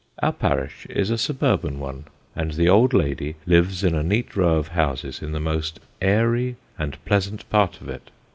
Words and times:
Our 0.17 0.33
parish 0.33 0.87
is 0.89 1.11
a 1.11 1.17
suburban 1.19 1.77
one, 1.79 2.05
and 2.35 2.53
the 2.53 2.67
old 2.67 2.91
lady 2.91 3.35
lives 3.45 3.83
in 3.83 3.93
a 3.93 4.01
neat 4.01 4.35
row 4.35 4.55
of 4.55 4.69
houses 4.69 5.21
in 5.21 5.31
the 5.31 5.39
most 5.39 5.79
airy 6.01 6.55
and 6.75 6.97
pleasant 7.05 7.47
part 7.51 7.81
of 7.81 7.87
it. 7.87 8.09